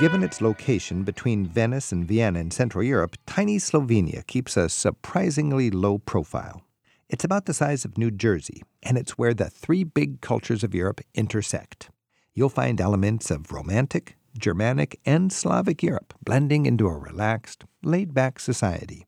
Given 0.00 0.22
its 0.22 0.40
location 0.40 1.02
between 1.02 1.44
Venice 1.44 1.92
and 1.92 2.08
Vienna 2.08 2.40
in 2.40 2.50
Central 2.50 2.82
Europe, 2.82 3.18
tiny 3.26 3.58
Slovenia 3.58 4.26
keeps 4.26 4.56
a 4.56 4.70
surprisingly 4.70 5.70
low 5.70 5.98
profile. 5.98 6.62
It's 7.10 7.22
about 7.22 7.44
the 7.44 7.52
size 7.52 7.84
of 7.84 7.98
New 7.98 8.10
Jersey, 8.10 8.62
and 8.82 8.96
it's 8.96 9.18
where 9.18 9.34
the 9.34 9.50
three 9.50 9.84
big 9.84 10.22
cultures 10.22 10.64
of 10.64 10.74
Europe 10.74 11.02
intersect. 11.14 11.90
You'll 12.32 12.48
find 12.48 12.80
elements 12.80 13.30
of 13.30 13.52
Romantic, 13.52 14.16
Germanic, 14.38 14.98
and 15.04 15.30
Slavic 15.30 15.82
Europe 15.82 16.14
blending 16.24 16.64
into 16.64 16.86
a 16.86 16.96
relaxed, 16.96 17.66
laid 17.82 18.14
back 18.14 18.40
society. 18.40 19.04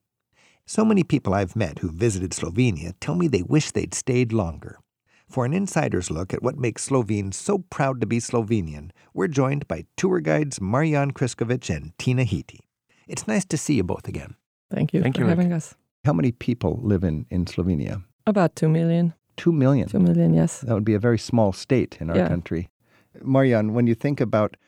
So 0.66 0.84
many 0.84 1.04
people 1.04 1.32
I've 1.32 1.56
met 1.56 1.78
who 1.78 1.90
visited 1.90 2.32
Slovenia 2.32 2.92
tell 3.00 3.14
me 3.14 3.28
they 3.28 3.42
wish 3.42 3.70
they'd 3.70 3.94
stayed 3.94 4.30
longer. 4.30 4.78
For 5.32 5.46
an 5.46 5.54
insider's 5.54 6.10
look 6.10 6.34
at 6.34 6.42
what 6.42 6.58
makes 6.58 6.82
Slovenes 6.90 7.36
so 7.36 7.60
proud 7.70 8.02
to 8.02 8.06
be 8.06 8.18
Slovenian, 8.18 8.90
we're 9.14 9.28
joined 9.28 9.66
by 9.66 9.86
tour 9.96 10.20
guides 10.20 10.60
Marian 10.60 11.12
Kriskovic 11.12 11.74
and 11.74 11.96
Tina 11.96 12.24
Hiti. 12.24 12.60
It's 13.08 13.26
nice 13.26 13.46
to 13.46 13.56
see 13.56 13.76
you 13.76 13.82
both 13.82 14.06
again. 14.06 14.34
Thank 14.70 14.92
you 14.92 15.00
Thank 15.00 15.14
for 15.14 15.22
you, 15.22 15.28
Rick. 15.28 15.38
having 15.38 15.52
us. 15.54 15.74
How 16.04 16.12
many 16.12 16.32
people 16.32 16.78
live 16.82 17.02
in, 17.02 17.24
in 17.30 17.46
Slovenia? 17.46 18.02
About 18.26 18.56
2 18.56 18.68
million. 18.68 19.14
Two 19.38 19.52
million. 19.52 19.88
2 19.88 19.98
million, 20.00 20.34
yes. 20.34 20.60
That 20.60 20.74
would 20.74 20.84
be 20.84 20.92
a 20.92 20.98
very 20.98 21.18
small 21.18 21.54
state 21.54 21.96
in 21.98 22.10
our 22.10 22.16
Yeah. 22.16 22.28
country. 22.28 22.68
Marian, 23.22 23.72
when 23.72 23.86
you 23.86 23.94
think 23.94 24.20
about 24.20 24.58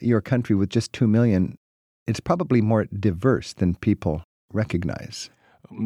your 0.00 0.22
country 0.22 0.56
with 0.56 0.70
just 0.70 0.94
two 0.94 1.06
million, 1.06 1.58
it's 2.06 2.20
probably 2.20 2.62
more 2.62 2.86
diverse 2.86 3.52
than 3.52 3.74
people 3.74 4.22
recognize. 4.54 5.28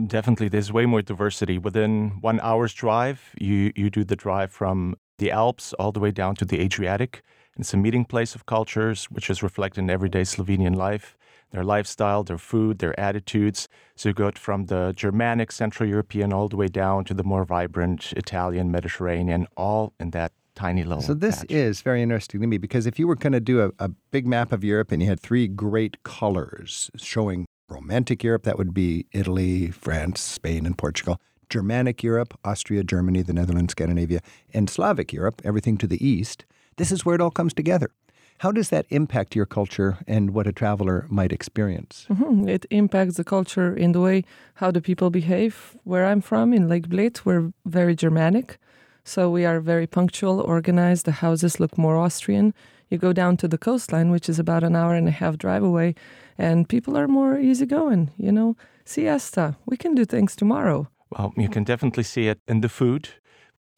Definitely, 0.06 0.48
there's 0.48 0.72
way 0.72 0.86
more 0.86 1.02
diversity. 1.02 1.58
Within 1.58 2.18
one 2.20 2.40
hour's 2.40 2.74
drive, 2.74 3.34
you, 3.40 3.72
you 3.76 3.90
do 3.90 4.04
the 4.04 4.16
drive 4.16 4.52
from 4.52 4.96
the 5.18 5.30
Alps 5.30 5.72
all 5.74 5.92
the 5.92 6.00
way 6.00 6.10
down 6.10 6.34
to 6.36 6.44
the 6.44 6.60
Adriatic. 6.60 7.22
It's 7.58 7.74
a 7.74 7.76
meeting 7.76 8.04
place 8.04 8.34
of 8.34 8.46
cultures, 8.46 9.06
which 9.06 9.28
is 9.30 9.42
reflected 9.42 9.80
in 9.80 9.90
everyday 9.90 10.22
Slovenian 10.22 10.76
life, 10.76 11.16
their 11.50 11.64
lifestyle, 11.64 12.22
their 12.22 12.38
food, 12.38 12.78
their 12.78 12.98
attitudes. 12.98 13.68
So 13.96 14.10
you 14.10 14.14
go 14.14 14.30
from 14.32 14.66
the 14.66 14.92
Germanic, 14.96 15.50
Central 15.50 15.88
European, 15.88 16.32
all 16.32 16.48
the 16.48 16.56
way 16.56 16.68
down 16.68 17.04
to 17.06 17.14
the 17.14 17.24
more 17.24 17.44
vibrant 17.44 18.12
Italian, 18.16 18.70
Mediterranean, 18.70 19.48
all 19.56 19.92
in 19.98 20.10
that 20.10 20.32
tiny 20.54 20.84
little. 20.84 21.02
So 21.02 21.14
this 21.14 21.40
patch. 21.40 21.50
is 21.50 21.80
very 21.80 22.02
interesting 22.02 22.40
to 22.40 22.46
me 22.46 22.58
because 22.58 22.86
if 22.86 22.98
you 22.98 23.08
were 23.08 23.16
going 23.16 23.32
to 23.32 23.40
do 23.40 23.62
a, 23.62 23.70
a 23.84 23.88
big 24.10 24.26
map 24.26 24.52
of 24.52 24.62
Europe 24.62 24.92
and 24.92 25.02
you 25.02 25.08
had 25.08 25.20
three 25.20 25.48
great 25.48 26.02
colors 26.02 26.90
showing 26.96 27.46
Romantic 27.78 28.24
Europe, 28.24 28.44
that 28.44 28.58
would 28.58 28.72
be 28.72 29.06
Italy, 29.12 29.70
France, 29.70 30.20
Spain, 30.20 30.66
and 30.66 30.76
Portugal. 30.76 31.20
Germanic 31.50 32.02
Europe, 32.02 32.38
Austria, 32.44 32.82
Germany, 32.82 33.22
the 33.22 33.32
Netherlands, 33.32 33.72
Scandinavia, 33.72 34.20
and 34.52 34.68
Slavic 34.68 35.12
Europe, 35.12 35.40
everything 35.44 35.78
to 35.78 35.86
the 35.86 36.06
east. 36.06 36.44
This 36.76 36.92
is 36.92 37.04
where 37.04 37.14
it 37.14 37.20
all 37.20 37.30
comes 37.30 37.54
together. 37.54 37.90
How 38.38 38.52
does 38.52 38.68
that 38.68 38.86
impact 38.90 39.34
your 39.34 39.46
culture 39.46 39.98
and 40.06 40.30
what 40.30 40.46
a 40.46 40.52
traveler 40.52 41.06
might 41.08 41.32
experience? 41.32 42.06
Mhm. 42.08 42.48
It 42.48 42.66
impacts 42.70 43.16
the 43.16 43.24
culture 43.24 43.74
in 43.74 43.92
the 43.92 44.00
way 44.00 44.24
how 44.54 44.70
the 44.70 44.80
people 44.80 45.10
behave. 45.10 45.76
Where 45.84 46.06
I'm 46.06 46.20
from, 46.20 46.52
in 46.52 46.68
Lake 46.68 46.88
Bled, 46.88 47.20
we're 47.24 47.52
very 47.64 47.96
Germanic. 47.96 48.58
So 49.02 49.30
we 49.30 49.46
are 49.46 49.60
very 49.60 49.86
punctual, 49.86 50.40
organized. 50.40 51.04
The 51.06 51.12
houses 51.26 51.58
look 51.58 51.76
more 51.76 51.96
Austrian. 51.96 52.52
You 52.90 52.98
go 52.98 53.12
down 53.12 53.36
to 53.38 53.48
the 53.48 53.58
coastline, 53.58 54.10
which 54.10 54.28
is 54.28 54.38
about 54.38 54.64
an 54.64 54.74
hour 54.74 54.94
and 54.94 55.08
a 55.08 55.12
half 55.12 55.36
drive 55.36 55.62
away, 55.62 55.94
and 56.36 56.68
people 56.68 56.96
are 56.96 57.08
more 57.08 57.38
easygoing. 57.38 58.10
You 58.16 58.32
know, 58.32 58.56
siesta. 58.84 59.56
We 59.66 59.76
can 59.76 59.94
do 59.94 60.04
things 60.04 60.34
tomorrow. 60.34 60.88
Well, 61.10 61.32
you 61.36 61.48
can 61.48 61.64
definitely 61.64 62.04
see 62.04 62.28
it 62.28 62.40
in 62.48 62.60
the 62.60 62.68
food. 62.68 63.08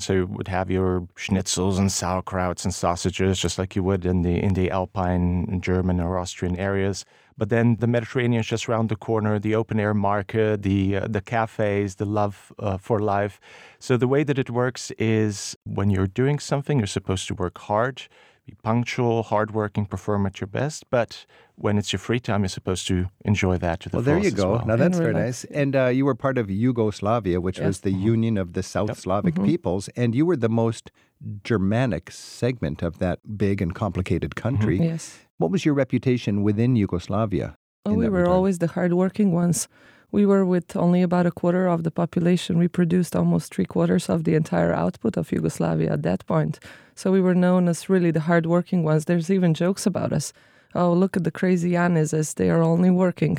So 0.01 0.15
you 0.15 0.27
would 0.27 0.49
have 0.49 0.71
your 0.71 1.07
schnitzels 1.15 1.79
and 1.79 1.91
sauerkrauts 1.91 2.65
and 2.65 2.73
sausages, 2.73 3.39
just 3.39 3.59
like 3.59 3.77
you 3.77 3.83
would 3.83 4.07
in 4.07 4.23
the 4.23 4.43
in 4.43 4.55
the 4.55 4.71
Alpine 4.71 5.61
German 5.61 6.01
or 6.01 6.19
Austrian 6.19 6.57
areas. 6.57 7.05
But 7.37 7.51
then 7.51 7.77
the 7.77 7.87
Mediterranean 7.87 8.41
is 8.41 8.47
just 8.47 8.67
around 8.69 8.89
the 8.89 8.97
corner. 8.97 9.39
The 9.39 9.55
open 9.55 9.79
air 9.79 9.93
market, 9.93 10.63
the 10.63 10.97
uh, 10.97 11.07
the 11.07 11.21
cafes, 11.21 11.97
the 11.97 12.07
love 12.07 12.51
uh, 12.59 12.79
for 12.79 12.99
life. 12.99 13.41
So 13.79 13.99
the 13.99 14.09
way 14.09 14.25
that 14.25 14.39
it 14.39 14.49
works 14.49 14.91
is 14.93 15.55
when 15.65 15.91
you're 15.91 16.07
doing 16.07 16.39
something, 16.39 16.79
you're 16.79 16.87
supposed 16.87 17.29
to 17.29 17.35
work 17.35 17.59
hard, 17.59 18.09
be 18.51 18.57
punctual, 18.63 19.23
hardworking, 19.23 19.87
perform 19.87 20.27
at 20.27 20.41
your 20.41 20.49
best. 20.49 20.85
But 20.91 21.27
when 21.57 21.79
it's 21.79 21.93
your 21.93 22.01
free 22.01 22.21
time, 22.21 22.43
you're 22.43 22.49
supposed 22.49 22.87
to 22.89 23.07
enjoy 23.25 23.59
that 23.59 23.81
to 23.81 23.89
the 23.89 23.97
Well, 23.99 24.05
there 24.05 24.19
you 24.19 24.31
go. 24.31 24.53
well. 24.53 24.67
Now 24.67 24.77
that's 24.77 24.99
very 24.99 25.13
nice. 25.15 25.45
And 25.45 25.77
uh, 25.77 25.87
you 25.87 26.05
were 26.05 26.15
part 26.15 26.37
of 26.39 26.51
Yugoslavia, 26.51 27.41
which 27.41 27.59
was 27.59 27.77
Yes. 27.79 27.81
the 27.81 27.93
union 27.93 28.37
of 28.39 28.53
the 28.55 28.63
South 28.63 28.89
Yep. 28.89 28.97
Slavic 28.97 29.35
Mhm. 29.37 29.45
peoples, 29.47 29.89
and 29.97 30.15
you 30.15 30.27
were 30.27 30.37
the 30.37 30.49
most 30.49 30.91
Germanic 31.45 32.11
segment 32.11 32.83
of 32.83 32.99
that 32.99 33.19
big 33.37 33.63
and 33.63 33.75
complicated 33.75 34.35
country. 34.37 34.79
Yes. 34.79 35.19
What 35.39 35.51
was 35.51 35.65
your 35.65 35.75
reputation 35.75 36.43
within 36.43 36.77
Yugoslavia? 36.77 37.57
Oh, 37.87 37.93
in 37.93 37.99
we 37.99 38.09
were 38.09 38.19
regard? 38.19 38.35
always 38.37 38.59
the 38.59 38.69
hardworking 38.69 39.33
ones. 39.33 39.69
We 40.13 40.27
were 40.27 40.45
with 40.45 40.77
only 40.77 41.03
about 41.03 41.27
a 41.27 41.31
quarter 41.31 41.67
of 41.69 41.83
the 41.85 41.91
population. 41.91 42.59
We 42.59 42.69
produced 42.69 43.15
almost 43.17 43.55
three 43.55 43.65
quarters 43.67 44.09
of 44.09 44.25
the 44.25 44.35
entire 44.35 44.73
output 44.73 45.17
of 45.17 45.31
Yugoslavia 45.33 45.93
at 45.93 46.03
that 46.03 46.27
point. 46.27 46.59
So 46.95 47.13
we 47.13 47.21
were 47.21 47.35
known 47.35 47.69
as 47.69 47.89
really 47.89 48.11
the 48.11 48.21
hardworking 48.21 48.83
ones. 48.85 49.05
There's 49.05 49.31
even 49.31 49.55
jokes 49.55 49.87
about 49.87 50.13
us. 50.13 50.33
Oh, 50.75 50.93
look 50.93 51.17
at 51.17 51.25
the 51.25 51.31
crazy 51.31 51.73
Yanis 51.73 52.13
as 52.13 52.35
they 52.35 52.51
are 52.51 52.63
only 52.63 52.91
working. 52.91 53.39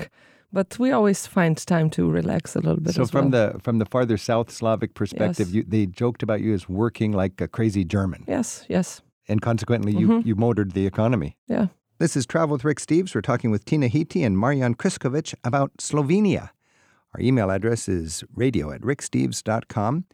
But 0.54 0.78
we 0.80 0.92
always 0.92 1.26
find 1.28 1.56
time 1.58 1.90
to 1.92 2.10
relax 2.10 2.56
a 2.56 2.60
little 2.60 2.82
bit 2.82 2.94
So 2.96 3.06
from 3.06 3.32
well. 3.32 3.54
the 3.54 3.60
from 3.60 3.80
the 3.80 3.86
farther 3.86 4.18
South 4.18 4.52
Slavic 4.52 4.94
perspective, 4.94 5.48
Yes. 5.48 5.54
you, 5.56 5.64
they 5.68 5.86
joked 5.86 6.24
about 6.24 6.42
you 6.42 6.54
as 6.54 6.68
working 6.68 7.14
like 7.14 7.40
a 7.40 7.48
crazy 7.48 7.86
German, 7.86 8.26
yes, 8.28 8.66
yes. 8.68 9.02
and 9.30 9.42
consequently, 9.42 9.94
you 9.96 10.08
Mhm. 10.08 10.26
you 10.26 10.36
motored 10.36 10.72
the 10.72 10.86
economy. 10.86 11.38
Yeah. 11.48 11.68
This 12.00 12.18
is 12.18 12.26
Travel 12.26 12.54
with 12.56 12.66
Rick 12.66 12.80
Steves. 12.82 13.16
We're 13.16 13.22
talking 13.22 13.50
with 13.52 13.64
Tina 13.64 13.88
Hiti 13.88 14.24
and 14.26 14.38
Marian 14.38 14.76
Kriskovic 14.76 15.34
about 15.46 15.72
Slovenia. 15.78 16.50
Our 17.14 17.22
email 17.22 17.52
address 17.52 17.90
is 17.90 18.24
radio 18.36 18.72
at 18.72 18.82
ricksteves.com. 18.82 20.06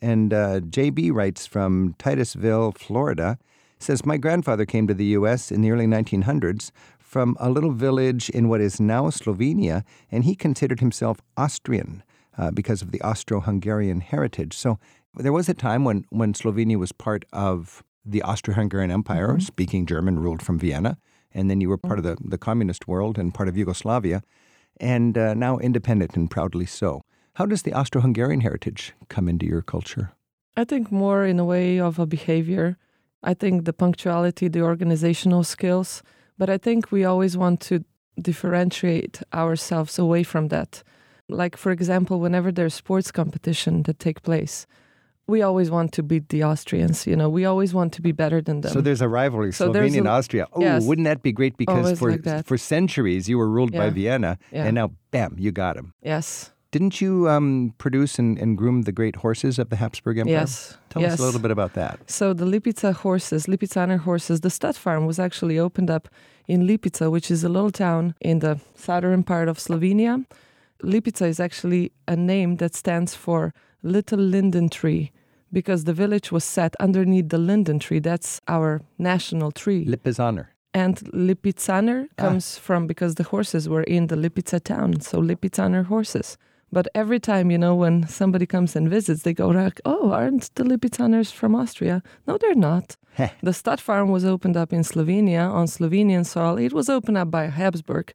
And 0.00 0.32
uh, 0.34 0.60
JB 0.60 1.12
writes 1.12 1.46
from 1.46 1.94
Titusville, 1.98 2.72
Florida, 2.72 3.38
says, 3.78 4.04
My 4.04 4.16
grandfather 4.16 4.64
came 4.64 4.86
to 4.86 4.94
the 4.94 5.06
U.S. 5.06 5.50
in 5.50 5.62
the 5.62 5.70
early 5.70 5.86
1900s 5.86 6.70
from 6.98 7.36
a 7.40 7.50
little 7.50 7.72
village 7.72 8.28
in 8.30 8.48
what 8.48 8.60
is 8.60 8.80
now 8.80 9.04
Slovenia, 9.04 9.84
and 10.10 10.24
he 10.24 10.34
considered 10.34 10.80
himself 10.80 11.20
Austrian 11.36 12.02
uh, 12.36 12.50
because 12.50 12.82
of 12.82 12.90
the 12.90 13.00
Austro-Hungarian 13.02 14.00
heritage. 14.00 14.56
So 14.56 14.78
there 15.16 15.32
was 15.32 15.48
a 15.48 15.54
time 15.54 15.84
when, 15.84 16.04
when 16.10 16.34
Slovenia 16.34 16.76
was 16.76 16.92
part 16.92 17.24
of 17.32 17.84
the 18.04 18.22
Austro-Hungarian 18.22 18.90
Empire, 18.90 19.38
speaking 19.40 19.86
German, 19.86 20.18
ruled 20.18 20.42
from 20.42 20.58
Vienna, 20.58 20.98
and 21.32 21.50
then 21.50 21.60
you 21.60 21.68
were 21.68 21.78
part 21.78 21.98
of 21.98 22.04
the, 22.04 22.16
the 22.20 22.38
communist 22.38 22.86
world 22.86 23.18
and 23.18 23.32
part 23.32 23.48
of 23.48 23.56
Yugoslavia, 23.56 24.22
and 24.78 25.16
uh, 25.16 25.34
now 25.34 25.58
independent 25.58 26.16
and 26.16 26.30
proudly 26.30 26.66
so. 26.66 27.02
How 27.34 27.46
does 27.46 27.62
the 27.62 27.72
Austro-Hungarian 27.72 28.40
heritage 28.40 28.92
come 29.08 29.28
into 29.28 29.46
your 29.46 29.62
culture? 29.62 30.12
I 30.56 30.64
think 30.64 30.92
more 30.92 31.24
in 31.24 31.38
a 31.38 31.44
way 31.44 31.80
of 31.80 31.98
a 31.98 32.06
behavior. 32.06 32.76
I 33.22 33.34
think 33.34 33.64
the 33.64 33.72
punctuality, 33.72 34.48
the 34.48 34.62
organizational 34.62 35.42
skills, 35.42 36.02
but 36.38 36.48
I 36.48 36.58
think 36.58 36.92
we 36.92 37.04
always 37.04 37.36
want 37.36 37.60
to 37.62 37.84
differentiate 38.20 39.22
ourselves 39.32 39.98
away 39.98 40.22
from 40.22 40.48
that. 40.48 40.82
Like 41.28 41.56
for 41.56 41.72
example, 41.72 42.20
whenever 42.20 42.52
there's 42.52 42.74
sports 42.74 43.10
competition 43.10 43.82
that 43.84 43.98
take 43.98 44.22
place, 44.22 44.66
we 45.26 45.42
always 45.42 45.70
want 45.70 45.92
to 45.92 46.02
beat 46.02 46.28
the 46.28 46.44
Austrians, 46.44 47.06
you 47.06 47.16
know, 47.16 47.28
we 47.30 47.44
always 47.44 47.72
want 47.72 47.92
to 47.94 48.02
be 48.02 48.12
better 48.12 48.40
than 48.42 48.60
them. 48.60 48.72
So 48.72 48.80
there's 48.80 49.00
a 49.00 49.08
rivalry, 49.08 49.52
So 49.52 49.72
Slovenia 49.72 49.98
and 49.98 50.08
Austria. 50.08 50.46
Oh, 50.52 50.60
yes. 50.60 50.84
wouldn't 50.84 51.06
that 51.06 51.22
be 51.22 51.32
great? 51.32 51.56
Because 51.56 51.98
for 51.98 52.12
like 52.16 52.44
for 52.46 52.58
centuries 52.58 53.28
you 53.28 53.38
were 53.38 53.48
ruled 53.48 53.72
by 53.72 53.90
Vienna, 53.90 54.38
Yeah. 54.52 54.64
and 54.66 54.74
now, 54.74 54.90
bam, 55.10 55.36
you 55.38 55.50
got 55.52 55.76
him. 55.76 55.92
yes. 56.02 56.50
Didn't 56.70 57.00
you 57.00 57.28
um, 57.28 57.72
produce 57.78 58.18
and, 58.18 58.36
and 58.36 58.58
groom 58.58 58.82
the 58.82 58.90
great 58.90 59.14
horses 59.14 59.60
of 59.60 59.68
the 59.70 59.76
Habsburg 59.76 60.18
Empire? 60.18 60.34
Yes. 60.40 60.76
Tell 60.90 61.02
yes. 61.02 61.12
us 61.12 61.20
a 61.20 61.22
little 61.22 61.38
bit 61.40 61.52
about 61.52 61.74
that. 61.74 62.00
So 62.10 62.34
the 62.34 62.44
Lipica 62.44 62.92
horses, 62.92 63.46
Lipizzaner 63.46 64.00
horses, 64.00 64.40
the 64.40 64.50
stud 64.50 64.74
farm 64.74 65.06
was 65.06 65.20
actually 65.20 65.56
opened 65.56 65.88
up 65.88 66.08
in 66.48 66.66
Lipica, 66.66 67.12
which 67.12 67.30
is 67.30 67.44
a 67.44 67.48
little 67.48 67.70
town 67.70 68.16
in 68.20 68.40
the 68.40 68.58
southern 68.74 69.22
part 69.22 69.46
of 69.48 69.56
Slovenia. 69.58 70.26
Lipica 70.82 71.28
is 71.28 71.38
actually 71.38 71.92
a 72.08 72.16
name 72.16 72.56
that 72.56 72.74
stands 72.74 73.14
for 73.14 73.54
little 73.84 74.18
linden 74.18 74.68
tree 74.68 75.12
because 75.54 75.84
the 75.84 75.94
village 76.02 76.28
was 76.36 76.44
set 76.44 76.72
underneath 76.86 77.28
the 77.30 77.38
linden 77.50 77.78
tree. 77.78 78.00
That's 78.10 78.40
our 78.56 78.70
national 78.98 79.50
tree. 79.52 79.84
Lip 79.94 80.06
is 80.06 80.18
honor. 80.18 80.46
and 80.84 80.96
Lipizzaner 81.28 82.00
Ah. 82.18 82.22
comes 82.24 82.58
from 82.66 82.86
because 82.92 83.14
the 83.14 83.22
horses 83.34 83.68
were 83.72 83.84
in 83.96 84.06
the 84.08 84.16
Lipica 84.24 84.58
town, 84.74 85.00
so 85.08 85.14
Lipizzaner 85.30 85.84
horses. 85.94 86.36
But 86.76 86.86
every 87.02 87.20
time, 87.20 87.46
you 87.52 87.58
know, 87.64 87.76
when 87.82 87.96
somebody 88.08 88.46
comes 88.46 88.76
and 88.76 88.90
visits, 88.90 89.22
they 89.22 89.34
go 89.34 89.48
like, 89.62 89.80
"Oh, 89.84 90.04
aren't 90.18 90.44
the 90.56 90.64
Lipizzaners 90.64 91.30
from 91.38 91.54
Austria?" 91.62 91.96
No, 92.26 92.32
they're 92.40 92.62
not. 92.70 92.86
The 93.46 93.52
stud 93.52 93.80
farm 93.80 94.08
was 94.10 94.24
opened 94.24 94.56
up 94.62 94.72
in 94.72 94.82
Slovenia 94.82 95.44
on 95.58 95.66
Slovenian 95.68 96.24
soil. 96.26 96.58
It 96.58 96.72
was 96.72 96.88
opened 96.88 97.18
up 97.22 97.30
by 97.30 97.44
Habsburg, 97.60 98.06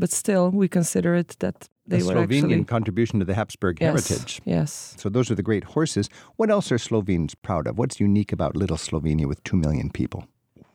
but 0.00 0.10
still, 0.10 0.50
we 0.50 0.66
consider 0.66 1.14
it 1.14 1.36
that 1.38 1.68
they 1.86 1.98
the 1.98 2.06
were 2.06 2.14
Slovenian 2.14 2.44
actually 2.44 2.64
contribution 2.64 3.18
to 3.20 3.24
the 3.24 3.34
Habsburg 3.34 3.78
yes, 3.80 4.08
heritage. 4.08 4.40
Yes. 4.44 4.94
So 4.98 5.08
those 5.08 5.30
are 5.30 5.34
the 5.34 5.42
great 5.42 5.64
horses. 5.64 6.08
What 6.36 6.50
else 6.50 6.72
are 6.72 6.78
Slovenes 6.78 7.34
proud 7.34 7.66
of? 7.66 7.78
What's 7.78 8.00
unique 8.00 8.32
about 8.32 8.56
little 8.56 8.76
Slovenia 8.76 9.26
with 9.26 9.44
two 9.44 9.56
million 9.56 9.90
people? 9.90 10.26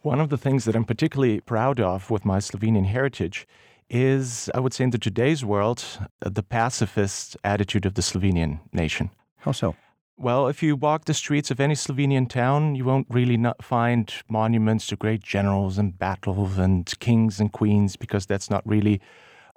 One 0.04 0.22
of 0.22 0.30
the 0.30 0.38
things 0.38 0.66
that 0.66 0.76
I'm 0.76 0.86
particularly 0.86 1.40
proud 1.42 1.80
of 1.80 2.12
with 2.12 2.26
my 2.26 2.38
Slovenian 2.38 2.86
heritage 2.86 3.48
is, 3.90 4.50
I 4.54 4.60
would 4.60 4.74
say, 4.74 4.84
in 4.84 4.92
the 4.92 5.00
today's 5.00 5.44
world, 5.44 5.84
the 6.20 6.44
pacifist 6.44 7.36
attitude 7.44 7.86
of 7.86 7.96
the 7.96 8.02
Slovenian 8.02 8.60
nation. 8.72 9.10
How 9.38 9.52
so? 9.52 9.76
Well, 10.18 10.48
if 10.48 10.64
you 10.64 10.78
walk 10.78 11.06
the 11.06 11.14
streets 11.14 11.52
of 11.52 11.60
any 11.60 11.74
Slovenian 11.74 12.30
town, 12.30 12.76
you 12.76 12.86
won't 12.86 13.06
really 13.10 13.38
find 13.62 14.14
monuments 14.30 14.88
to 14.88 14.96
great 14.96 15.22
generals 15.22 15.78
and 15.78 16.00
battles 16.00 16.58
and 16.58 16.92
kings 17.00 17.42
and 17.42 17.52
queens 17.52 17.98
because 17.98 18.26
that's 18.26 18.50
not 18.50 18.66
really 18.66 19.02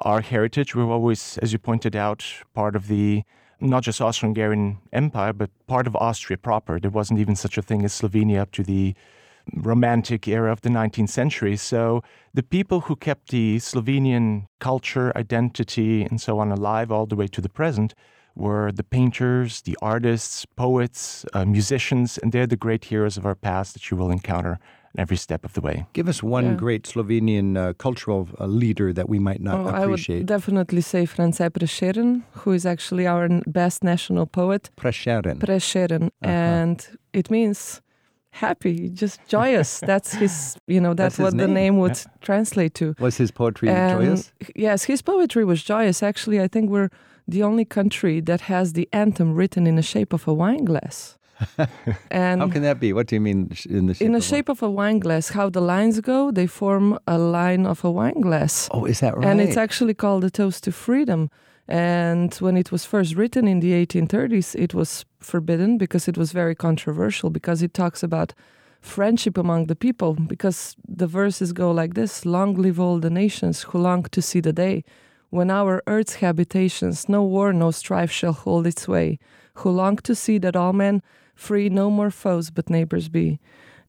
our 0.00 0.20
heritage. 0.20 0.74
We're 0.74 0.90
always, 0.90 1.38
as 1.38 1.52
you 1.52 1.60
pointed 1.60 1.94
out, 1.94 2.24
part 2.54 2.74
of 2.74 2.88
the 2.88 3.22
not 3.60 3.84
just 3.84 4.00
Austro-Hungarian 4.00 4.78
Empire, 4.92 5.32
but 5.32 5.50
part 5.68 5.86
of 5.86 5.94
Austria 5.94 6.36
proper. 6.36 6.80
There 6.80 6.90
wasn't 6.90 7.20
even 7.20 7.36
such 7.36 7.56
a 7.56 7.62
thing 7.62 7.84
as 7.84 7.92
Slovenia 7.92 8.40
up 8.40 8.50
to 8.52 8.64
the 8.64 8.96
romantic 9.54 10.26
era 10.26 10.50
of 10.50 10.62
the 10.62 10.70
19th 10.70 11.08
century. 11.08 11.56
So 11.56 12.02
the 12.34 12.42
people 12.42 12.80
who 12.80 12.96
kept 12.96 13.30
the 13.30 13.58
Slovenian 13.58 14.48
culture, 14.58 15.16
identity, 15.16 16.02
and 16.02 16.20
so 16.20 16.40
on 16.40 16.50
alive 16.50 16.90
all 16.90 17.06
the 17.06 17.16
way 17.16 17.28
to 17.28 17.40
the 17.40 17.48
present 17.48 17.94
were 18.38 18.70
the 18.72 18.84
painters, 18.84 19.62
the 19.62 19.76
artists, 19.82 20.46
poets, 20.56 21.24
uh, 21.34 21.44
musicians, 21.44 22.18
and 22.18 22.32
they're 22.32 22.46
the 22.46 22.56
great 22.56 22.84
heroes 22.86 23.16
of 23.18 23.24
our 23.26 23.34
past 23.34 23.74
that 23.74 23.90
you 23.90 23.96
will 23.96 24.10
encounter 24.10 24.58
every 24.96 25.16
step 25.16 25.44
of 25.44 25.52
the 25.52 25.60
way. 25.60 25.86
Give 25.92 26.08
us 26.08 26.22
one 26.22 26.44
Yeah. 26.44 26.54
great 26.56 26.82
Slovenian 26.86 27.56
uh, 27.56 27.72
cultural 27.74 28.28
uh, 28.40 28.46
leader 28.46 28.92
that 28.92 29.08
we 29.08 29.18
might 29.18 29.40
not 29.40 29.54
Oh, 29.54 29.68
I 29.68 29.82
appreciate. 29.82 30.18
would 30.18 30.26
definitely 30.26 30.80
say 30.80 31.06
France 31.06 31.38
Prešeren, 31.50 32.22
who 32.44 32.52
is 32.52 32.64
actually 32.64 33.06
our 33.06 33.28
best 33.46 33.84
national 33.84 34.26
poet. 34.26 34.70
Prešeren. 34.76 35.38
Prešeren, 35.38 36.02
Uh-huh. 36.02 36.32
and 36.32 36.98
it 37.12 37.30
means 37.30 37.80
happy, 38.30 38.88
just 38.90 39.20
joyous. 39.28 39.80
that's 39.90 40.14
his, 40.14 40.56
you 40.66 40.80
know, 40.80 40.94
That's 40.94 41.16
that's, 41.16 41.16
his 41.16 41.24
what 41.24 41.38
the 41.38 41.46
name, 41.46 41.54
name 41.54 41.76
would 41.78 41.98
translate 42.20 42.74
to. 42.74 42.94
Was 42.98 43.16
his 43.18 43.30
poetry 43.30 43.68
And 43.68 43.90
joyous? 43.90 44.32
Yes, 44.56 44.84
his 44.84 45.02
poetry 45.02 45.44
was 45.44 45.62
joyous. 45.62 46.02
Actually, 46.02 46.40
I 46.40 46.48
think 46.48 46.70
we're 46.70 46.88
the 47.28 47.42
only 47.42 47.64
country 47.64 48.20
that 48.20 48.40
has 48.42 48.72
the 48.72 48.88
anthem 48.92 49.34
written 49.34 49.66
in 49.66 49.76
the 49.76 49.82
shape 49.82 50.12
of 50.14 50.26
a 50.26 50.32
wine 50.32 50.64
glass. 50.64 51.18
and 52.10 52.40
How 52.40 52.48
can 52.48 52.62
that 52.62 52.80
be? 52.80 52.92
What 52.92 53.06
do 53.06 53.14
you 53.14 53.20
mean 53.20 53.52
in 53.68 53.86
the 53.86 53.94
shape 53.94 54.06
in 54.06 54.12
the 54.12 54.18
of 54.18 54.24
a- 54.24 54.26
shape 54.26 54.48
of 54.48 54.62
a 54.62 54.70
wine 54.70 54.98
glass, 54.98 55.28
how 55.28 55.48
the 55.50 55.60
lines 55.60 56.00
go, 56.00 56.32
they 56.32 56.46
form 56.46 56.98
a 57.06 57.18
line 57.18 57.66
of 57.66 57.84
a 57.84 57.90
wine 57.90 58.20
glass. 58.20 58.68
Oh, 58.72 58.86
is 58.86 59.00
that 59.00 59.16
right? 59.16 59.26
And 59.26 59.40
it's 59.40 59.56
actually 59.56 59.94
called 59.94 60.24
a 60.24 60.30
toast 60.30 60.64
to 60.64 60.72
freedom. 60.72 61.30
And 61.68 62.34
when 62.36 62.56
it 62.56 62.72
was 62.72 62.86
first 62.86 63.14
written 63.14 63.46
in 63.46 63.60
the 63.60 63.72
1830s, 63.72 64.54
it 64.56 64.72
was 64.72 65.04
forbidden 65.20 65.76
because 65.76 66.08
it 66.08 66.16
was 66.16 66.32
very 66.32 66.54
controversial 66.54 67.28
because 67.28 67.62
it 67.62 67.74
talks 67.74 68.02
about 68.02 68.32
friendship 68.80 69.36
among 69.36 69.66
the 69.66 69.76
people. 69.76 70.14
Because 70.14 70.76
the 70.88 71.06
verses 71.06 71.52
go 71.52 71.70
like 71.70 71.92
this 71.92 72.24
Long 72.24 72.54
live 72.54 72.80
all 72.80 72.98
the 72.98 73.10
nations 73.10 73.64
who 73.64 73.78
long 73.78 74.04
to 74.04 74.22
see 74.22 74.40
the 74.40 74.52
day 74.52 74.82
when 75.30 75.50
our 75.50 75.82
earth's 75.86 76.16
habitations 76.16 77.08
no 77.08 77.22
war, 77.22 77.52
no 77.52 77.70
strife 77.70 78.10
shall 78.10 78.32
hold 78.32 78.66
its 78.66 78.88
way, 78.88 79.18
who 79.54 79.70
long 79.70 79.96
to 79.98 80.14
see 80.14 80.38
that 80.38 80.56
all 80.56 80.72
men 80.72 81.02
free, 81.34 81.68
no 81.68 81.90
more 81.90 82.10
foes 82.10 82.50
but 82.50 82.70
neighbors 82.70 83.08
be. 83.08 83.38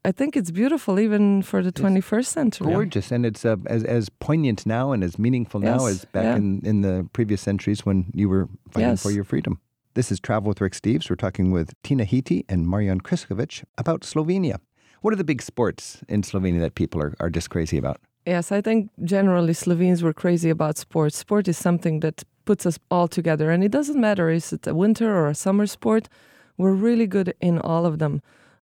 I 0.06 0.14
think 0.14 0.38
it's 0.38 0.52
beautiful 0.52 1.00
even 1.00 1.42
for 1.42 1.62
the 1.62 1.74
21st 1.74 2.26
century. 2.26 2.72
gorgeous, 2.72 3.12
and 3.12 3.26
it's 3.26 3.44
uh, 3.44 3.58
as 3.66 3.84
as 3.84 4.08
poignant 4.08 4.66
now 4.66 4.94
and 4.94 5.04
as 5.04 5.20
meaningful 5.20 5.60
now 5.60 5.88
as 5.88 6.06
back 6.06 6.24
yeah. 6.24 6.36
in 6.38 6.62
in 6.64 6.82
the 6.82 7.08
previous 7.12 7.42
centuries 7.42 7.86
when 7.86 8.06
you 8.14 8.30
were 8.30 8.48
fighting 8.72 8.96
for 8.96 9.12
your 9.12 9.26
freedom. 9.26 9.60
This 9.96 10.12
is 10.12 10.20
Travel 10.20 10.48
with 10.48 10.62
Rick 10.62 10.74
Steves. 10.74 11.10
We're 11.10 11.18
talking 11.18 11.52
with 11.52 11.74
Tina 11.84 12.06
Hiti 12.06 12.46
and 12.48 12.68
Marian 12.68 13.02
Kriskovic 13.02 13.66
about 13.78 14.02
Slovenia. 14.02 14.60
What 15.02 15.14
are 15.14 15.18
the 15.18 15.26
big 15.26 15.42
sports 15.42 16.02
in 16.08 16.22
Slovenia 16.22 16.62
that 16.62 16.76
people 16.76 17.02
are, 17.02 17.14
are 17.20 17.30
just 17.30 17.50
crazy 17.50 17.78
about? 17.78 18.00
Yes, 18.26 18.52
I 18.52 18.62
think 18.62 18.92
generally 19.04 19.54
Slovenes 19.54 20.04
were 20.04 20.14
crazy 20.14 20.50
about 20.50 20.78
sports. 20.78 21.18
Sport 21.18 21.48
is 21.48 21.58
something 21.58 22.02
that 22.02 22.24
puts 22.46 22.66
us 22.66 22.78
all 22.92 23.08
together, 23.08 23.50
and 23.50 23.64
it 23.64 23.72
doesn't 23.72 24.00
matter 24.00 24.30
is 24.30 24.54
it 24.54 24.68
a 24.68 24.76
winter 24.76 25.10
or 25.16 25.28
a 25.28 25.36
summer 25.36 25.66
sport. 25.66 26.10
We're 26.58 26.74
really 26.74 27.08
good 27.08 27.34
in 27.42 27.60
all 27.60 27.86
of 27.86 28.00
them. 28.00 28.22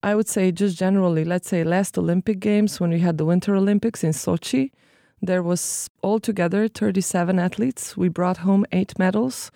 I 0.03 0.15
would 0.15 0.27
say 0.27 0.51
just 0.51 0.79
generally, 0.79 1.23
let's 1.23 1.47
say 1.49 1.63
last 1.63 1.97
Olympic 1.97 2.39
Games 2.39 2.79
when 2.79 2.89
we 2.89 2.99
had 2.99 3.17
the 3.17 3.25
Winter 3.25 3.55
Olympics 3.55 4.03
in 4.03 4.11
Sochi, 4.11 4.71
there 5.21 5.43
was 5.43 5.89
altogether 6.01 6.67
37 6.67 7.37
athletes. 7.37 7.95
We 7.95 8.09
brought 8.09 8.37
home 8.37 8.65
eight 8.71 8.97
medals 8.97 9.51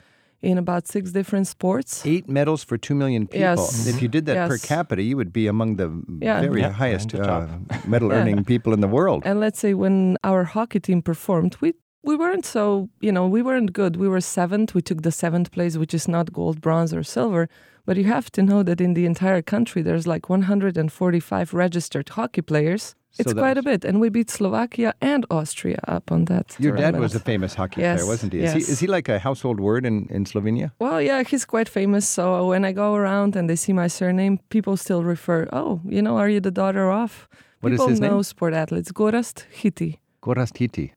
in 0.45 0.57
about 0.57 0.87
six 0.87 1.11
different 1.11 1.47
sports. 1.47 2.05
Eight 2.05 2.29
medals 2.29 2.63
for 2.63 2.77
two 2.77 2.95
million 2.95 3.23
people. 3.27 3.39
Yes. 3.39 3.87
If 3.87 4.01
you 4.01 4.07
did 4.07 4.25
that 4.27 4.47
per 4.49 4.57
capita, 4.57 5.01
you 5.01 5.17
would 5.17 5.33
be 5.33 5.47
among 5.47 5.77
the 5.77 5.89
Yeah. 6.21 6.41
very 6.41 6.61
Yeah, 6.61 6.71
highest 6.83 7.13
uh, 7.15 7.47
medal 7.93 8.11
earning 8.11 8.43
people 8.45 8.71
in 8.73 8.81
the 8.81 8.87
world. 8.97 9.23
And 9.25 9.39
let's 9.39 9.59
say 9.59 9.73
when 9.73 10.17
our 10.23 10.43
hockey 10.55 10.79
team 10.79 11.01
performed, 11.01 11.53
we 11.61 11.73
we 12.09 12.15
weren't 12.15 12.45
so 12.45 12.89
you 13.05 13.11
know 13.11 13.25
we 13.35 13.41
weren't 13.41 13.71
good. 13.73 13.95
We 14.03 14.07
were 14.07 14.21
seventh. 14.21 14.69
We 14.75 14.81
took 14.89 15.01
the 15.01 15.11
seventh 15.11 15.49
place, 15.51 15.73
which 15.81 15.93
is 15.93 16.07
not 16.07 16.31
gold, 16.31 16.57
bronze, 16.61 16.93
or 16.97 17.03
silver. 17.03 17.47
But 17.87 17.97
you 17.97 18.05
have 18.05 18.27
to 18.31 18.41
know 18.41 18.63
that 18.63 18.79
in 18.81 18.93
the 18.95 19.05
entire 19.05 19.41
country, 19.43 19.81
there's 19.83 20.07
like 20.13 20.25
145 20.29 21.53
registered 21.53 22.09
hockey 22.09 22.41
players. 22.41 22.95
So 23.15 23.21
It's 23.21 23.33
quite 23.33 23.57
a 23.57 23.63
bit, 23.63 23.85
and 23.85 24.01
we 24.01 24.09
beat 24.09 24.29
Slovakia 24.29 24.93
and 24.99 25.25
Austria 25.29 25.79
up 25.87 26.11
on 26.11 26.25
that. 26.25 26.53
Your 26.59 26.75
dad 26.75 26.99
was 26.99 27.15
a 27.15 27.19
famous 27.19 27.53
hockey 27.55 27.79
Yes, 27.81 27.99
player, 27.99 28.07
wasn't 28.09 28.33
he? 28.33 28.39
Is, 28.43 28.51
he? 28.53 28.59
yes. 28.59 28.69
is 28.69 28.79
he 28.81 28.87
like 28.87 29.07
a 29.07 29.19
household 29.19 29.59
word 29.61 29.85
in, 29.85 30.07
in 30.09 30.25
Slovenia? 30.25 30.71
Well, 30.79 31.01
yeah, 31.01 31.23
he's 31.23 31.45
quite 31.45 31.69
famous. 31.69 32.05
So 32.05 32.47
when 32.49 32.65
I 32.65 32.73
go 32.73 32.93
around 32.93 33.37
and 33.37 33.49
they 33.49 33.55
see 33.55 33.71
my 33.71 33.87
surname, 33.87 34.39
people 34.49 34.75
still 34.75 35.03
refer, 35.03 35.47
"Oh, 35.53 35.79
you 35.85 36.01
know, 36.01 36.17
are 36.17 36.27
you 36.29 36.41
the 36.41 36.51
daughter 36.51 36.91
of?" 36.91 37.27
What 37.61 37.71
is 37.71 37.77
people 37.79 37.87
his 37.89 37.99
name? 38.01 38.11
know 38.11 38.21
sport 38.21 38.53
athletes. 38.53 38.91
Gorazd 38.91 39.45
Hiti. 39.59 39.99
Gorazd 40.21 40.57
Hiti. 40.57 40.91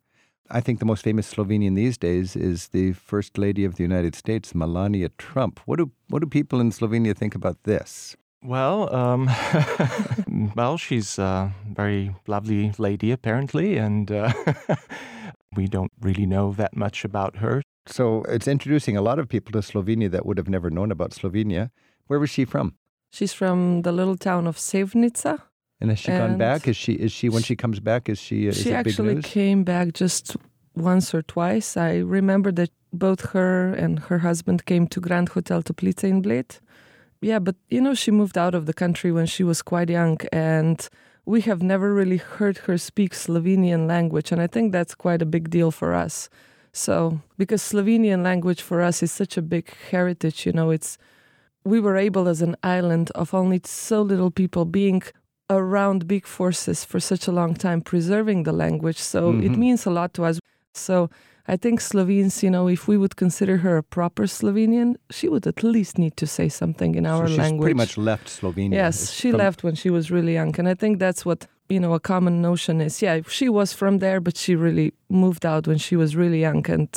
I 0.50 0.60
think 0.60 0.78
the 0.80 0.86
most 0.86 1.04
famous 1.04 1.32
Slovenian 1.34 1.76
these 1.76 1.96
days 1.98 2.34
is 2.34 2.68
the 2.68 2.92
First 2.94 3.38
Lady 3.38 3.64
of 3.64 3.74
the 3.76 3.84
United 3.84 4.14
States, 4.16 4.54
Melania 4.54 5.10
Trump. 5.18 5.60
What 5.66 5.76
do 5.78 5.90
what 6.10 6.20
do 6.22 6.26
people 6.26 6.58
in 6.60 6.72
Slovenia 6.72 7.14
think 7.14 7.34
about 7.34 7.56
this? 7.64 8.16
Well, 8.43 8.94
um, 8.94 9.29
well, 10.56 10.76
she's 10.79 11.19
a 11.19 11.52
very 11.73 12.14
lovely 12.26 12.73
lady, 12.79 13.11
apparently, 13.11 13.76
and 13.76 14.11
uh, 14.11 14.32
we 15.56 15.67
don't 15.67 15.93
really 16.00 16.26
know 16.26 16.52
that 16.52 16.76
much 16.76 17.05
about 17.05 17.37
her. 17.37 17.62
So 17.87 18.23
it's 18.29 18.46
introducing 18.46 18.96
a 18.96 19.02
lot 19.02 19.19
of 19.19 19.29
people 19.29 19.52
to 19.52 19.58
Slovenia 19.58 20.11
that 20.11 20.25
would 20.25 20.38
have 20.38 20.49
never 20.49 20.70
known 20.70 20.93
about 20.93 21.11
Slovenia. 21.11 21.70
Where 22.06 22.20
was 22.20 22.31
she 22.31 22.44
from? 22.44 22.75
She's 23.11 23.32
from 23.32 23.82
the 23.82 23.93
little 23.93 24.17
town 24.17 24.46
of 24.46 24.56
Sevnica. 24.56 25.42
And 25.80 25.90
has 25.90 25.99
she 25.99 26.11
gone 26.11 26.37
back? 26.38 26.68
Is 26.68 26.76
she 26.76 26.92
is 26.95 27.12
she 27.12 27.28
when 27.28 27.42
she 27.42 27.57
comes 27.57 27.80
back? 27.80 28.09
Is 28.09 28.18
she 28.18 28.49
is 28.49 28.57
she 28.57 28.71
it 28.71 28.85
big 28.85 28.87
actually 28.88 29.14
news? 29.14 29.25
came 29.25 29.64
back 29.64 29.92
just 29.92 30.37
once 30.75 31.14
or 31.14 31.23
twice. 31.23 31.76
I 31.76 31.99
remember 31.99 32.52
that 32.52 32.71
both 32.92 33.30
her 33.30 33.73
and 33.75 34.00
her 34.00 34.18
husband 34.18 34.64
came 34.66 34.87
to 34.88 35.00
Grand 35.00 35.30
Hotel 35.30 35.62
Toplice 35.62 36.04
in 36.04 36.21
Bled. 36.21 36.59
Yeah, 37.20 37.38
but 37.40 37.56
you 37.68 37.80
know, 37.80 37.94
she 37.94 38.10
moved 38.10 38.38
out 38.38 38.54
of 38.54 38.66
the 38.66 38.72
country 38.75 39.10
when 39.12 39.26
she 39.26 39.42
was 39.44 39.62
quite 39.62 39.90
young, 39.90 40.18
and 40.32 40.88
we 41.25 41.40
have 41.42 41.62
never 41.62 41.92
really 41.92 42.18
heard 42.18 42.58
her 42.58 42.78
speak 42.78 43.12
Slovenian 43.12 43.87
language, 43.88 44.30
and 44.32 44.40
I 44.40 44.46
think 44.46 44.72
that's 44.72 44.94
quite 44.94 45.20
a 45.22 45.26
big 45.26 45.50
deal 45.50 45.70
for 45.70 45.94
us. 45.94 46.28
So, 46.72 47.20
because 47.37 47.60
Slovenian 47.62 48.22
language 48.22 48.62
for 48.62 48.80
us 48.82 49.02
is 49.02 49.10
such 49.10 49.37
a 49.37 49.42
big 49.42 49.68
heritage, 49.90 50.46
you 50.46 50.52
know, 50.52 50.70
it's 50.70 50.96
we 51.64 51.80
were 51.80 51.96
able 51.96 52.28
as 52.28 52.40
an 52.40 52.56
island 52.62 53.10
of 53.14 53.34
only 53.34 53.60
so 53.64 54.00
little 54.00 54.30
people 54.30 54.64
being 54.64 55.02
around 55.50 56.06
big 56.06 56.25
forces 56.26 56.84
for 56.84 57.00
such 57.00 57.26
a 57.26 57.32
long 57.32 57.54
time 57.54 57.80
preserving 57.80 58.42
the 58.44 58.52
language 58.52 58.98
so 58.98 59.30
it 59.30 59.52
Mhm. 59.52 59.56
means 59.58 59.87
a 59.87 59.90
lot 59.90 60.12
to 60.14 60.25
us 60.25 60.38
so 60.75 61.08
i 61.49 61.57
think 61.57 61.81
slovenes 61.81 62.43
you 62.43 62.50
know 62.50 62.69
if 62.69 62.83
we 62.88 62.97
would 62.97 63.17
consider 63.17 63.57
her 63.59 63.76
a 63.78 63.83
proper 63.83 64.25
slovenian 64.26 64.97
she 65.11 65.26
would 65.28 65.47
at 65.47 65.62
least 65.62 65.99
need 65.99 66.14
to 66.17 66.26
say 66.26 66.49
something 66.49 66.95
in 66.95 67.07
our 67.07 67.26
so 67.26 67.28
she's 67.28 67.38
language 67.38 67.64
pretty 67.67 67.76
much 67.85 67.97
left 67.99 68.26
Slovenia. 68.28 68.73
yes 68.75 69.02
It's 69.02 69.12
she 69.12 69.33
left 69.33 69.62
when 69.64 69.75
she 69.75 69.90
was 69.90 70.11
really 70.11 70.35
young 70.35 70.52
and 70.59 70.69
i 70.69 70.75
think 70.75 70.99
that's 70.99 71.25
what 71.28 71.47
you 71.69 71.81
know 71.81 71.95
a 71.95 72.00
common 72.00 72.40
notion 72.43 72.81
is 72.81 73.02
yeah 73.02 73.21
she 73.28 73.49
was 73.49 73.73
from 73.73 73.99
there 73.99 74.21
but 74.21 74.37
she 74.37 74.55
really 74.57 74.93
moved 75.09 75.45
out 75.52 75.67
when 75.67 75.78
she 75.78 75.97
was 75.97 76.14
really 76.17 76.40
young 76.40 76.62
and 76.71 76.88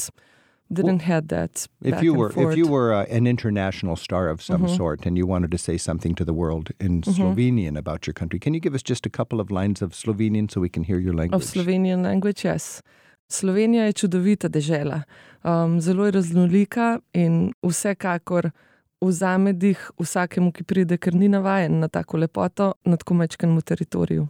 didn't 0.74 1.01
had 1.01 1.27
that 1.27 1.67
If 1.84 2.01
you 2.01 2.13
were 2.20 2.31
if 2.46 2.55
you 2.58 2.65
were 2.75 2.93
uh, 2.93 3.17
an 3.17 3.27
international 3.27 3.96
star 3.98 4.29
of 4.34 4.41
some 4.41 4.63
Mhm. 4.63 4.77
sort 4.77 5.05
and 5.05 5.17
you 5.17 5.27
wanted 5.27 5.51
to 5.51 5.58
say 5.58 5.77
something 5.77 6.15
to 6.15 6.24
the 6.24 6.34
world 6.34 6.65
in 6.79 7.01
Mhm. 7.01 7.13
Slovenian 7.17 7.75
about 7.77 8.08
your 8.08 8.13
country, 8.13 8.39
can 8.39 8.53
you 8.53 8.62
give 8.62 8.74
us 8.74 8.84
just 8.91 9.05
a 9.05 9.10
couple 9.10 9.39
of 9.43 9.48
lines 9.51 9.81
of 9.81 9.89
Slovenian 9.93 10.48
so 10.50 10.62
we 10.62 10.70
can 10.70 10.84
hear 10.84 10.98
your 11.08 11.13
language? 11.13 11.43
Of 11.43 11.50
Slovenian 11.53 12.01
language, 12.03 12.46
yes. 12.51 12.81
Slovenija 13.31 13.85
je 13.85 13.93
čudovita 13.93 14.47
dežela, 14.47 15.01
um, 15.43 15.81
zelo 15.81 16.05
je 16.05 16.11
raznolika 16.11 17.00
in 17.13 17.53
vsekakor 17.63 18.51
vzame 19.01 19.53
dih 19.53 19.91
vsakemu, 20.00 20.51
ki 20.51 20.63
pride, 20.63 20.97
ker 20.97 21.15
ni 21.15 21.29
navajen 21.29 21.79
na 21.79 21.88
tako 21.88 22.17
lepoto 22.17 22.73
na 22.85 22.97
tako 22.97 23.13
majčkenem 23.13 23.61
teritoriju. 23.61 24.27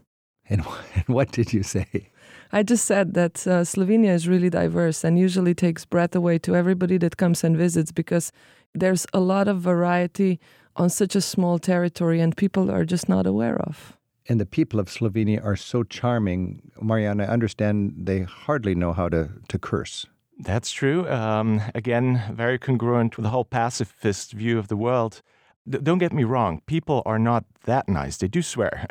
And, 0.49 0.61
and 0.95 1.05
what 1.07 1.31
did 1.31 1.53
you 1.53 1.63
say? 1.63 2.11
I 2.53 2.63
just 2.63 2.85
said 2.85 3.13
that 3.13 3.47
uh, 3.47 3.63
Slovenia 3.63 4.13
is 4.13 4.27
really 4.27 4.49
diverse 4.49 5.03
and 5.07 5.17
usually 5.17 5.53
takes 5.53 5.85
breath 5.85 6.15
away 6.15 6.37
to 6.39 6.55
everybody 6.55 6.97
that 6.97 7.17
comes 7.17 7.43
and 7.43 7.55
visits 7.55 7.91
because 7.91 8.31
there's 8.75 9.05
a 9.13 9.19
lot 9.19 9.47
of 9.47 9.61
variety 9.61 10.39
on 10.75 10.89
such 10.89 11.15
a 11.15 11.21
small 11.21 11.59
territory 11.59 12.19
and 12.19 12.35
people 12.35 12.69
are 12.69 12.85
just 12.85 13.07
not 13.07 13.25
aware 13.25 13.57
of. 13.61 13.97
And 14.31 14.39
the 14.39 14.45
people 14.45 14.79
of 14.79 14.87
Slovenia 14.87 15.43
are 15.43 15.57
so 15.57 15.83
charming. 15.83 16.71
Marianne, 16.81 17.19
I 17.19 17.25
understand 17.25 17.93
they 17.97 18.21
hardly 18.21 18.73
know 18.73 18.93
how 18.93 19.09
to, 19.09 19.29
to 19.49 19.59
curse. 19.59 20.05
That's 20.39 20.71
true. 20.71 21.05
Um, 21.09 21.61
again, 21.75 22.23
very 22.31 22.57
congruent 22.57 23.17
with 23.17 23.25
the 23.25 23.29
whole 23.29 23.43
pacifist 23.43 24.31
view 24.31 24.57
of 24.57 24.69
the 24.69 24.77
world. 24.77 25.21
D- 25.67 25.79
don't 25.83 25.97
get 25.97 26.13
me 26.13 26.23
wrong, 26.23 26.61
people 26.65 27.03
are 27.05 27.19
not 27.19 27.43
that 27.65 27.89
nice. 27.89 28.15
They 28.15 28.29
do 28.29 28.41
swear. 28.41 28.87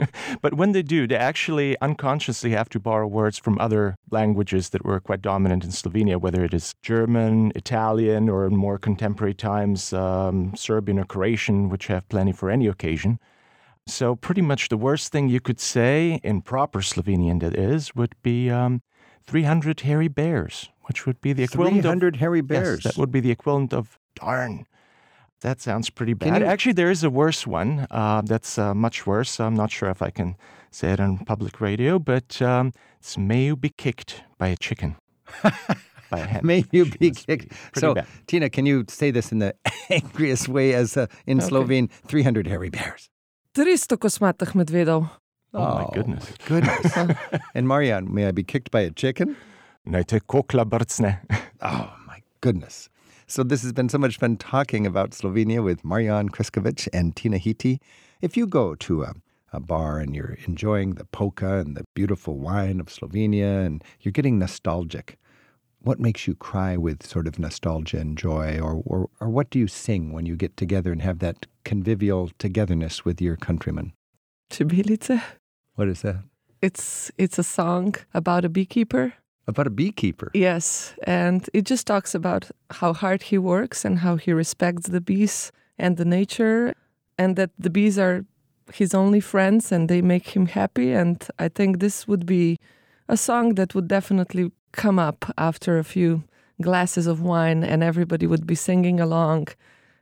but 0.40 0.54
when 0.54 0.70
they 0.70 0.82
do, 0.82 1.08
they 1.08 1.16
actually 1.16 1.76
unconsciously 1.80 2.52
have 2.52 2.68
to 2.68 2.78
borrow 2.78 3.08
words 3.08 3.36
from 3.36 3.58
other 3.58 3.96
languages 4.12 4.68
that 4.68 4.84
were 4.84 5.00
quite 5.00 5.22
dominant 5.22 5.64
in 5.64 5.70
Slovenia, 5.70 6.20
whether 6.20 6.44
it 6.44 6.54
is 6.54 6.76
German, 6.82 7.50
Italian, 7.56 8.28
or 8.28 8.46
in 8.46 8.54
more 8.54 8.78
contemporary 8.78 9.34
times, 9.34 9.92
um, 9.92 10.54
Serbian 10.54 11.00
or 11.00 11.04
Croatian, 11.04 11.68
which 11.68 11.88
have 11.88 12.08
plenty 12.08 12.30
for 12.30 12.48
any 12.48 12.68
occasion. 12.68 13.18
So, 13.86 14.16
pretty 14.16 14.40
much 14.40 14.70
the 14.70 14.78
worst 14.78 15.12
thing 15.12 15.28
you 15.28 15.40
could 15.40 15.60
say 15.60 16.18
in 16.24 16.40
proper 16.40 16.80
Slovenian, 16.80 17.40
that 17.40 17.54
is, 17.54 17.94
would 17.94 18.14
be 18.22 18.48
um, 18.50 18.80
300 19.26 19.80
hairy 19.80 20.08
bears, 20.08 20.70
which 20.84 21.04
would 21.06 21.20
be 21.20 21.34
the 21.34 21.42
equivalent 21.42 21.82
300 21.82 22.14
of. 22.14 22.20
hairy 22.20 22.40
bears. 22.40 22.80
Yes, 22.84 22.94
that 22.94 23.00
would 23.00 23.12
be 23.12 23.20
the 23.20 23.30
equivalent 23.30 23.74
of 23.74 23.98
darn. 24.16 24.66
That 25.42 25.60
sounds 25.60 25.90
pretty 25.90 26.14
bad. 26.14 26.40
you- 26.40 26.46
Actually, 26.46 26.72
there 26.72 26.90
is 26.90 27.04
a 27.04 27.10
worse 27.10 27.46
one 27.46 27.86
uh, 27.90 28.22
that's 28.24 28.56
uh, 28.56 28.72
much 28.74 29.06
worse. 29.06 29.38
I'm 29.38 29.54
not 29.54 29.70
sure 29.70 29.90
if 29.90 30.00
I 30.00 30.08
can 30.10 30.36
say 30.70 30.92
it 30.92 31.00
on 31.00 31.18
public 31.18 31.60
radio, 31.60 31.98
but 31.98 32.40
um, 32.40 32.72
it's 32.98 33.18
may 33.18 33.44
you 33.44 33.56
be 33.56 33.68
kicked 33.68 34.22
by 34.38 34.48
a 34.48 34.56
chicken. 34.56 34.96
by 35.42 36.20
a 36.20 36.24
hen. 36.26 36.40
May 36.42 36.64
you 36.72 36.86
be 36.86 37.10
kicked. 37.10 37.50
Pretty 37.50 37.80
so, 37.80 37.94
bad. 37.94 38.06
Tina, 38.26 38.48
can 38.48 38.64
you 38.64 38.86
say 38.88 39.10
this 39.10 39.30
in 39.30 39.40
the 39.40 39.54
angriest 39.90 40.48
way 40.48 40.72
as 40.72 40.96
uh, 40.96 41.06
in 41.26 41.38
Okay. 41.38 41.48
Slovene? 41.48 41.88
300 42.06 42.46
hairy 42.46 42.70
bears. 42.70 43.10
300 43.54 43.96
kosmatih 43.98 44.54
medvedov. 44.54 45.06
Oh, 45.54 45.60
my 45.60 45.84
oh, 45.84 45.90
goodness. 45.94 46.26
Goodness. 46.46 46.96
and 47.54 47.68
Marianne, 47.68 48.12
may 48.12 48.26
I 48.26 48.32
be 48.32 48.42
kicked 48.42 48.72
by 48.72 48.80
a 48.80 48.90
chicken? 48.90 49.36
Naj 49.86 50.06
te 50.06 50.20
kokla 50.20 50.64
brcne. 50.64 51.20
Oh, 51.62 51.90
my 52.06 52.20
goodness. 52.40 52.90
So, 53.26 53.42
this 53.42 53.62
has 53.62 53.72
been 53.72 53.88
so 53.88 53.96
much 53.96 54.18
fun 54.18 54.36
talking 54.36 54.86
about 54.86 55.12
Slovenia 55.12 55.62
with 55.64 55.82
Marian 55.84 56.28
Kriskovic 56.28 56.88
and 56.92 57.16
Tina 57.16 57.38
Hiti. 57.38 57.78
If 58.20 58.36
you 58.36 58.46
go 58.46 58.74
to 58.74 59.04
a, 59.04 59.14
a 59.52 59.60
bar 59.60 59.98
and 59.98 60.14
you're 60.14 60.36
enjoying 60.46 60.96
the 60.96 61.06
polka 61.06 61.60
and 61.60 61.74
the 61.74 61.84
beautiful 61.94 62.36
wine 62.36 62.80
of 62.80 62.88
Slovenia 62.88 63.64
and 63.64 63.82
you're 64.00 64.12
getting 64.12 64.38
nostalgic, 64.38 65.16
what 65.80 66.00
makes 66.00 66.26
you 66.26 66.34
cry 66.34 66.76
with 66.76 67.06
sort 67.06 67.26
of 67.26 67.38
nostalgia 67.38 67.98
and 67.98 68.18
joy? 68.18 68.58
Or, 68.58 68.82
or, 68.84 69.08
or 69.20 69.30
what 69.30 69.48
do 69.48 69.58
you 69.58 69.68
sing 69.68 70.12
when 70.12 70.26
you 70.26 70.36
get 70.36 70.56
together 70.56 70.92
and 70.92 71.00
have 71.00 71.20
that 71.20 71.46
convivial 71.64 72.30
togetherness 72.38 73.04
with 73.04 73.20
your 73.20 73.36
countrymen? 73.36 73.92
Čebelice. 74.50 75.20
What 75.74 75.88
is 75.88 76.02
that? 76.02 76.24
It's 76.62 77.10
it's 77.18 77.38
a 77.38 77.42
song 77.42 77.94
about 78.14 78.44
a 78.44 78.48
beekeeper. 78.48 79.14
About 79.46 79.66
a 79.66 79.70
beekeeper. 79.70 80.30
Yes, 80.32 80.94
and 81.06 81.50
it 81.52 81.68
just 81.68 81.86
talks 81.86 82.14
about 82.14 82.50
how 82.70 82.94
hard 82.94 83.22
he 83.22 83.36
works 83.36 83.84
and 83.84 83.98
how 83.98 84.16
he 84.16 84.32
respects 84.32 84.88
the 84.88 85.00
bees 85.00 85.52
and 85.76 85.96
the 85.96 86.04
nature, 86.04 86.74
and 87.18 87.36
that 87.36 87.50
the 87.58 87.70
bees 87.70 87.98
are 87.98 88.24
his 88.72 88.94
only 88.94 89.20
friends 89.20 89.72
and 89.72 89.88
they 89.88 90.00
make 90.00 90.28
him 90.34 90.46
happy. 90.46 90.92
And 90.92 91.22
I 91.38 91.48
think 91.48 91.80
this 91.80 92.08
would 92.08 92.24
be 92.24 92.58
a 93.08 93.16
song 93.16 93.56
that 93.56 93.74
would 93.74 93.88
definitely 93.88 94.50
come 94.72 94.98
up 94.98 95.30
after 95.36 95.78
a 95.78 95.84
few 95.84 96.22
glasses 96.62 97.06
of 97.06 97.20
wine, 97.20 97.64
and 97.64 97.82
everybody 97.82 98.26
would 98.26 98.46
be 98.46 98.54
singing 98.54 99.00
along. 99.00 99.48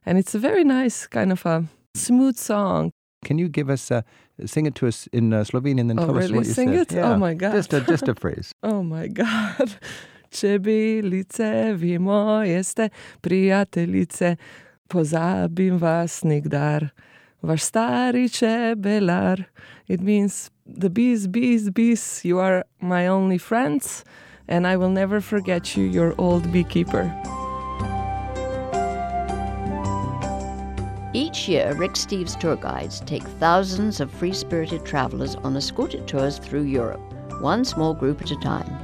And 0.07 0.19
it's 0.19 0.35
a 0.35 0.39
very 0.39 0.65
nice 0.65 1.07
kind 1.07 1.33
of 1.33 1.47
a 1.47 1.65
smooth 1.95 2.37
song. 2.37 2.91
Can 3.25 3.39
you 3.39 3.49
give 3.49 3.71
us, 3.71 3.91
uh, 3.91 4.03
sing 4.47 4.67
it 4.67 4.75
to 4.77 4.87
us 4.89 5.07
in 5.13 5.33
uh, 5.33 5.45
Slovenian 5.45 5.81
and 5.81 5.91
then 5.91 5.99
Oh, 6.01 6.07
tell 6.07 6.19
us 6.19 6.31
what 6.31 6.47
you 6.47 6.53
Sing 6.55 6.69
said? 6.77 6.93
it? 6.93 6.99
Oh, 6.99 7.17
my 7.17 7.35
God. 7.35 7.53
Just 7.53 7.73
a, 7.73 7.81
just 7.81 8.09
a 8.09 8.15
phrase. 8.15 8.53
Oh 8.63 8.83
my 8.83 9.07
god. 9.09 9.71
Čebelice, 10.31 11.75
vi 11.77 11.99
moje 11.99 12.63
ste, 12.65 12.89
prijateljice, 13.21 14.37
pozabim 14.89 15.79
vas 15.79 16.23
nikdar. 16.25 16.89
Vaš 17.43 17.63
stari 17.63 18.29
čebelar. 18.29 19.45
It 19.89 20.01
means 20.01 20.51
the 20.81 20.89
bees, 20.89 21.27
bees, 21.29 21.71
bees, 21.71 22.25
you 22.25 22.39
are 22.41 22.63
my 22.81 23.07
only 23.09 23.39
friends, 23.39 24.05
and 24.49 24.67
I 24.67 24.77
will 24.77 24.91
never 24.91 25.21
forget 25.21 25.77
you, 25.77 25.85
your 25.85 26.15
old 26.19 26.53
beekeeper. 26.53 27.11
Each 31.15 31.47
year, 31.47 31.75
Rick 31.75 31.93
Steves 31.93 32.39
tour 32.41 32.57
guides 32.57 33.01
take 33.01 33.23
thousands 33.23 34.01
of 34.01 34.11
free 34.11 34.33
spirited 34.33 34.87
travelers 34.87 35.37
on 35.37 35.55
escorted 35.57 36.09
tours 36.09 36.39
through 36.39 36.63
Europe, 36.63 37.03
one 37.41 37.67
small 37.67 37.93
group 37.93 38.23
at 38.23 38.31
a 38.31 38.37
time. 38.37 38.79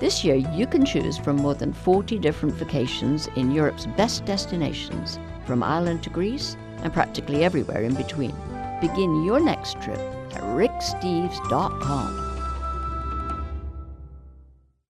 This 0.00 0.24
year, 0.24 0.36
you 0.36 0.66
can 0.66 0.86
choose 0.86 1.18
from 1.18 1.36
more 1.36 1.54
than 1.54 1.74
40 1.74 2.18
different 2.18 2.54
vacations 2.54 3.28
in 3.36 3.50
Europe's 3.50 3.84
best 3.84 4.24
destinations, 4.24 5.18
from 5.44 5.62
Ireland 5.62 6.02
to 6.04 6.10
Greece 6.10 6.56
and 6.82 6.92
practically 6.92 7.44
everywhere 7.44 7.82
in 7.82 7.94
between. 7.94 8.34
Begin 8.80 9.22
your 9.24 9.40
next 9.40 9.80
trip 9.82 9.98
at 10.32 10.42
ricksteves.com. 10.42 12.23